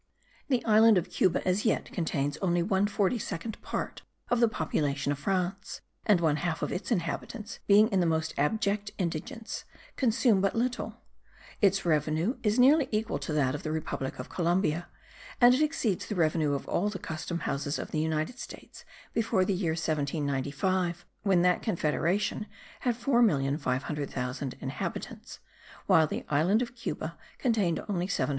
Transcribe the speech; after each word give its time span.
The 0.47 0.65
island 0.65 0.97
of 0.97 1.11
Cuba 1.11 1.47
as 1.47 1.63
yet 1.63 1.85
contains 1.91 2.35
only 2.37 2.63
one 2.63 2.87
forty 2.87 3.19
second 3.19 3.61
part 3.61 4.01
of 4.29 4.39
the 4.39 4.47
population 4.47 5.11
of 5.11 5.19
France; 5.19 5.81
and 6.07 6.19
one 6.19 6.37
half 6.37 6.63
of 6.63 6.71
its 6.71 6.89
inhabitants, 6.91 7.59
being 7.67 7.87
in 7.89 7.99
the 7.99 8.07
most 8.07 8.33
abject 8.35 8.89
indigence, 8.97 9.63
consume 9.97 10.41
but 10.41 10.55
little. 10.55 11.01
Its 11.61 11.85
revenue 11.85 12.35
is 12.41 12.57
nearly 12.57 12.89
equal 12.91 13.19
to 13.19 13.31
that 13.33 13.53
of 13.53 13.61
the 13.61 13.71
Republic 13.71 14.17
of 14.17 14.27
Columbia, 14.27 14.87
and 15.39 15.53
it 15.53 15.61
exceeds 15.61 16.07
the 16.07 16.15
revenue 16.15 16.53
of 16.55 16.67
all 16.67 16.89
the 16.89 16.97
custom 16.97 17.41
houses 17.41 17.77
of 17.77 17.91
the 17.91 17.99
United 17.99 18.39
States* 18.39 18.83
before 19.13 19.45
the 19.45 19.53
year 19.53 19.73
1795, 19.73 21.05
when 21.21 21.43
that 21.43 21.61
confederation 21.61 22.47
had 22.79 22.95
4,500,000 22.99 24.55
inhabitants, 24.61 25.37
while 25.85 26.07
the 26.07 26.25
island 26.27 26.63
of 26.63 26.73
Cuba 26.73 27.19
contained 27.37 27.77
only 27.87 28.07
715,000. 28.07 28.29